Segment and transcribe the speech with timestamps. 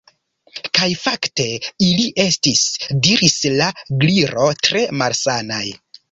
[0.77, 1.43] "Kaj fakte
[1.87, 2.63] ili estis"
[3.07, 3.67] diris la
[4.05, 5.63] Gliro "tre malsanaj."